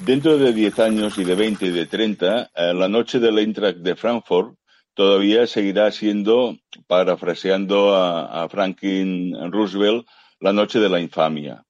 [0.00, 3.78] dentro de 10 años y de 20 y de 30, eh, la noche del Eintracht
[3.78, 4.56] de Frankfurt
[4.94, 10.06] todavía seguirá siendo, parafraseando a, Franklin Roosevelt,
[10.40, 11.64] la noche de la infamia,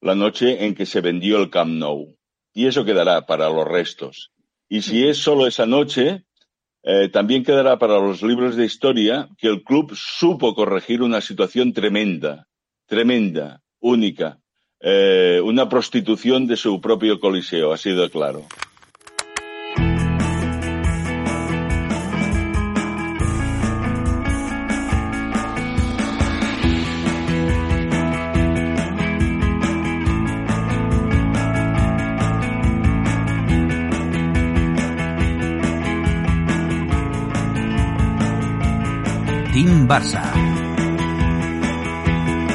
[0.00, 2.16] la noche en que se vendió el Camp Nou.
[2.52, 4.32] Y eso quedará para los restos.
[4.68, 6.24] Y si es solo esa noche,
[6.82, 11.72] eh, también quedará para los libros de historia que el club supo corregir una situación
[11.72, 12.46] tremenda,
[12.86, 14.38] tremenda, única,
[14.84, 18.44] eh, una prostitución de su propio coliseo, ha sido claro.
[39.94, 40.53] Barça.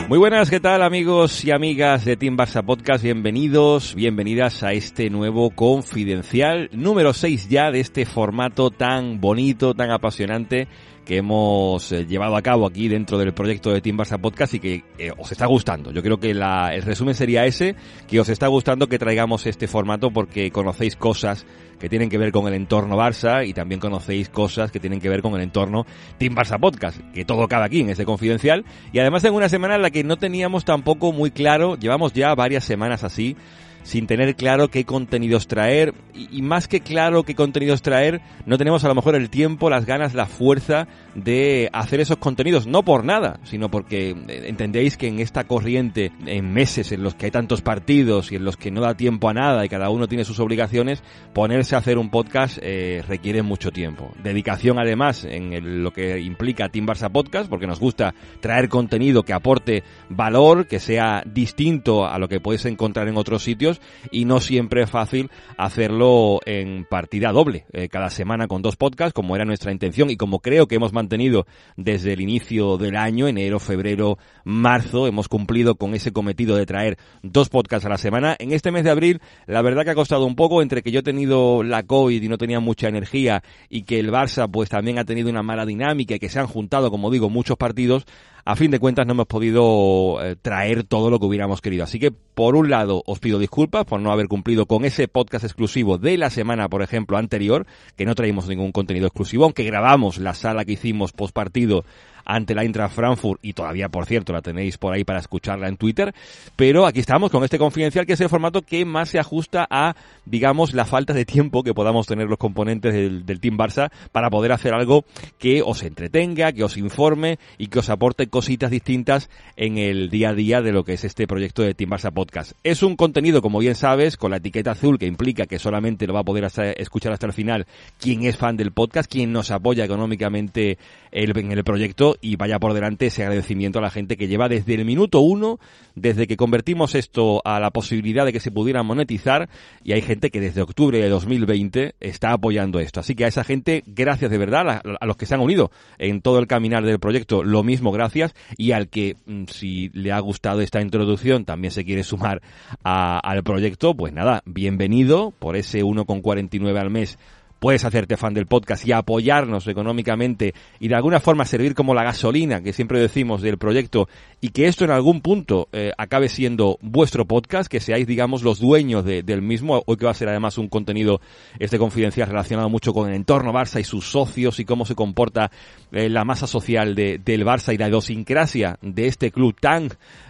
[0.09, 3.03] Muy buenas, ¿qué tal amigos y amigas de Team Barça Podcast?
[3.03, 9.91] Bienvenidos, bienvenidas a este nuevo confidencial número 6 ya de este formato tan bonito, tan
[9.91, 10.67] apasionante
[11.09, 14.59] que hemos eh, llevado a cabo aquí dentro del proyecto de Team Barça Podcast y
[14.59, 15.91] que eh, os está gustando.
[15.91, 17.75] Yo creo que la, el resumen sería ese,
[18.07, 21.47] que os está gustando que traigamos este formato porque conocéis cosas
[21.79, 25.09] que tienen que ver con el entorno Barça y también conocéis cosas que tienen que
[25.09, 25.87] ver con el entorno
[26.19, 28.63] Team Barça Podcast, que todo cabe aquí en este confidencial.
[28.93, 32.35] Y además en una semana en la que no teníamos tampoco muy claro, llevamos ya
[32.35, 33.35] varias semanas así,
[33.83, 38.83] sin tener claro qué contenidos traer y, más que claro qué contenidos traer, no tenemos
[38.83, 43.05] a lo mejor el tiempo, las ganas, la fuerza de hacer esos contenidos, no por
[43.05, 47.31] nada, sino porque eh, entendéis que en esta corriente, en meses en los que hay
[47.31, 50.25] tantos partidos y en los que no da tiempo a nada y cada uno tiene
[50.25, 54.11] sus obligaciones, ponerse a hacer un podcast eh, requiere mucho tiempo.
[54.21, 59.33] Dedicación además en lo que implica Team Barça Podcast, porque nos gusta traer contenido que
[59.33, 63.68] aporte valor, que sea distinto a lo que puedes encontrar en otros sitios
[64.11, 69.13] y no siempre es fácil hacerlo en partida doble, eh, cada semana con dos podcasts,
[69.13, 71.45] como era nuestra intención y como creo que hemos mantenido
[71.75, 76.97] desde el inicio del año, enero, febrero, marzo, hemos cumplido con ese cometido de traer
[77.21, 78.35] dos podcasts a la semana.
[78.39, 80.99] En este mes de abril, la verdad que ha costado un poco entre que yo
[80.99, 84.99] he tenido la COVID y no tenía mucha energía y que el Barça pues también
[84.99, 88.05] ha tenido una mala dinámica y que se han juntado, como digo, muchos partidos,
[88.45, 91.83] a fin de cuentas no hemos podido eh, traer todo lo que hubiéramos querido.
[91.83, 95.43] Así que, por un lado, os pido disculpas por no haber cumplido con ese podcast
[95.43, 100.17] exclusivo de la semana, por ejemplo, anterior, que no traímos ningún contenido exclusivo, aunque grabamos
[100.17, 101.83] la sala que hicimos post partido
[102.29, 105.77] ante la Intra Frankfurt y todavía, por cierto, la tenéis por ahí para escucharla en
[105.77, 106.13] Twitter.
[106.55, 109.95] Pero aquí estamos con este confidencial que es el formato que más se ajusta a,
[110.25, 114.29] digamos, la falta de tiempo que podamos tener los componentes del, del Team Barça para
[114.29, 115.05] poder hacer algo
[115.39, 120.29] que os entretenga, que os informe y que os aporte cositas distintas en el día
[120.29, 122.51] a día de lo que es este proyecto de Team Barça Podcast.
[122.63, 126.13] Es un contenido, como bien sabes, con la etiqueta azul que implica que solamente lo
[126.13, 126.47] va a poder
[126.77, 127.65] escuchar hasta el final
[127.99, 130.77] quien es fan del podcast, quien nos apoya económicamente
[131.11, 134.73] en el proyecto y vaya por delante ese agradecimiento a la gente que lleva desde
[134.75, 135.59] el minuto uno,
[135.95, 139.49] desde que convertimos esto a la posibilidad de que se pudiera monetizar
[139.83, 142.99] y hay gente que desde octubre de 2020 está apoyando esto.
[142.99, 146.21] Así que a esa gente, gracias de verdad, a, los que se han unido en
[146.21, 150.19] todo el caminar del proyecto, lo mismo gracias y al que mm, si le ha
[150.19, 152.41] gustado esta introducción también se quiere sumar
[152.83, 157.17] al proyecto, pues nada, bienvenido por ese 1,49 al mes
[157.59, 162.03] puedes hacerte fan del podcast y apoyarnos económicamente y de alguna forma servir como la
[162.03, 164.07] gasolina que siempre decimos del proyecto
[164.41, 168.59] y que esto en algún punto eh, acabe siendo vuestro podcast, que seáis, digamos, los
[168.59, 171.19] dueños del mismo, hoy que va a ser además un contenido
[171.59, 175.51] este confidencial relacionado mucho con el entorno Barça y sus socios y cómo se comporta
[175.91, 179.89] eh, la masa social de, del Barça y la idiosincrasia de este club tan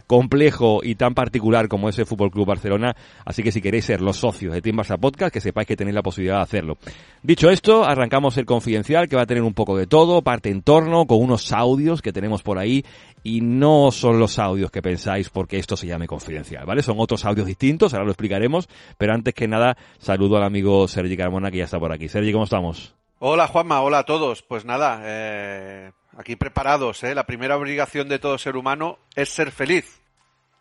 [0.09, 2.95] complejo y tan particular como es el Fútbol Club Barcelona.
[3.25, 5.93] Así que si queréis ser los socios de Team Barça Podcast, que sepáis que tenéis
[5.93, 6.77] la posibilidad de hacerlo.
[7.21, 11.05] Dicho esto, arrancamos el confidencial que va a tener un poco de todo, parte entorno,
[11.05, 12.85] con unos audios que tenemos por ahí
[13.23, 16.81] y no son los audios que pensáis porque esto se llame confidencial, ¿vale?
[16.81, 21.17] Son otros audios distintos, ahora lo explicaremos, pero antes que nada saludo al amigo Sergi
[21.17, 22.07] Carmona que ya está por aquí.
[22.07, 22.95] Sergi, ¿cómo estamos?
[23.19, 24.41] Hola Juanma, hola a todos.
[24.41, 27.03] Pues nada, eh, aquí preparados.
[27.03, 27.13] ¿eh?
[27.13, 29.99] La primera obligación de todo ser humano es ser feliz.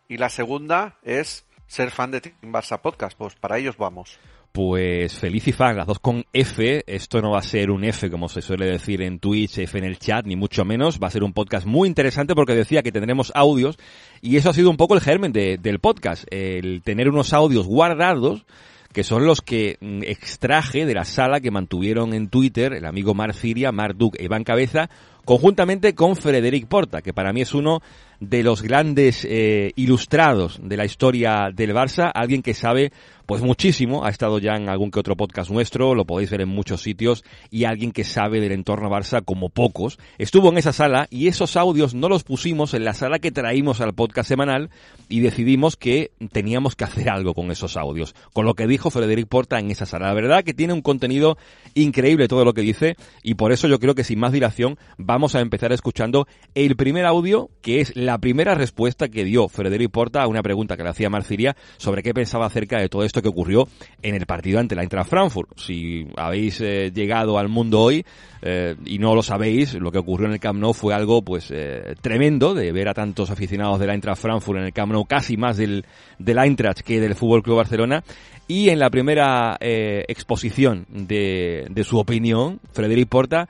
[0.09, 2.51] Y la segunda es ser fan de Team
[2.81, 3.17] Podcast.
[3.17, 4.19] Pues para ellos vamos.
[4.51, 6.83] Pues feliz y fan, las dos con F.
[6.87, 9.85] Esto no va a ser un F como se suele decir en Twitch, F en
[9.85, 10.99] el chat, ni mucho menos.
[11.01, 13.77] Va a ser un podcast muy interesante porque decía que tendremos audios
[14.21, 16.25] y eso ha sido un poco el germen del podcast.
[16.31, 18.45] El tener unos audios guardados
[18.91, 23.13] que son los que mm, extraje de la sala que mantuvieron en Twitter el amigo
[23.13, 24.89] Mar Ciria, Mar Duke e Iván Cabeza,
[25.25, 27.81] conjuntamente con Frederic Porta, que para mí es uno
[28.19, 32.91] de los grandes eh, ilustrados de la historia del Barça, alguien que sabe
[33.29, 36.49] pues muchísimo, ha estado ya en algún que otro podcast nuestro, lo podéis ver en
[36.49, 39.99] muchos sitios, y alguien que sabe del entorno Barça como pocos.
[40.17, 43.81] Estuvo en esa sala y esos audios no los pusimos en la sala que traímos
[43.81, 44.71] al podcast semanal
[45.09, 49.27] y decidimos que teníamos que hacer algo con esos audios, con lo que dijo Frederic
[49.27, 50.07] Porta en esa sala.
[50.07, 51.37] La verdad que tiene un contenido
[51.75, 54.79] increíble todo lo que dice y por eso yo creo que sin más dilación
[55.09, 59.89] vamos a empezar escuchando el primer audio que es la primera respuesta que dio Frederic
[59.89, 63.23] Porta a una pregunta que le hacía Marciria sobre qué pensaba acerca de todo esto
[63.23, 63.67] que ocurrió
[64.03, 65.57] en el partido ante la Eintracht Frankfurt.
[65.57, 68.05] Si habéis eh, llegado al mundo hoy
[68.43, 71.49] eh, y no lo sabéis, lo que ocurrió en el Camp Nou fue algo pues
[71.49, 75.05] eh, tremendo de ver a tantos aficionados de la Eintracht Frankfurt en el Camp Nou,
[75.05, 75.87] casi más del,
[76.19, 78.03] del Eintracht que del Fútbol Club Barcelona.
[78.47, 83.47] Y en la primera exposición de, de su opinión, Frederic Porta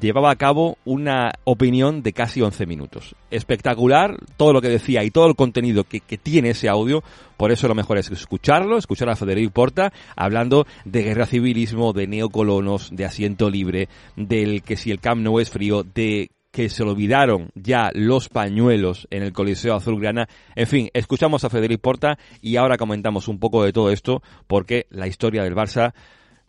[0.00, 3.14] llevaba a cabo una opinión de casi 11 minutos.
[3.30, 7.02] Espectacular todo lo que decía y todo el contenido que, tiene ese audio.
[7.36, 12.06] Por eso lo mejor es escucharlo, escuchar a Federico Porta hablando de guerra civilismo, de
[12.06, 16.82] neocolonos, de asiento libre, del que si el Camp no es frío, de que se
[16.82, 20.28] olvidaron ya los pañuelos en el Coliseo Azulgrana.
[20.56, 24.86] En fin, escuchamos a Federico Porta y ahora comentamos un poco de todo esto porque
[24.90, 25.92] la historia del Barça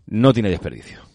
[0.08, 1.09] no tiene desperdicio.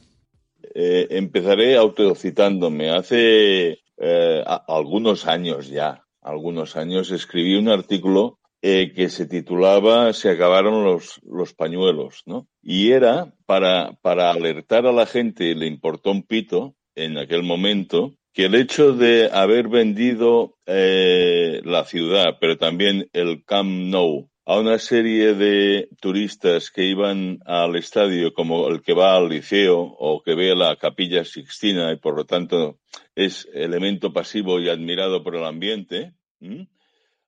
[0.74, 2.90] Eh, empezaré autocitándome.
[2.90, 10.30] Hace eh, algunos años ya, algunos años, escribí un artículo eh, que se titulaba Se
[10.30, 12.48] acabaron los, los pañuelos, ¿no?
[12.60, 18.14] Y era para, para alertar a la gente, le importó un pito en aquel momento,
[18.32, 24.78] que el hecho de haber vendido la ciudad, pero también el Camp Nou, a una
[24.78, 30.34] serie de turistas que iban al estadio como el que va al liceo o que
[30.34, 32.78] ve la capilla Sixtina y por lo tanto
[33.14, 36.12] es elemento pasivo y admirado por el ambiente.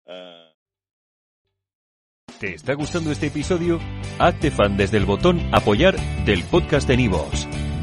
[0.06, 0.52] Ah.
[2.38, 3.80] ¿Te está gustando este episodio?
[4.18, 5.96] Hazte fan desde el botón apoyar
[6.26, 7.48] del podcast de Nivos.